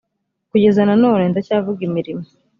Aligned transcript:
kugeza 0.51 0.81
none 1.01 1.23
ndacyavuga 1.31 1.81
imirimo 1.87 2.23